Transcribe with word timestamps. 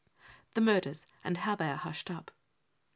The 0.55 0.61
Murders 0.61 1.05
and 1.23 1.37
how 1.37 1.53
they 1.55 1.69
are 1.69 1.75
Hushed 1.75 2.09
up. 2.09 2.31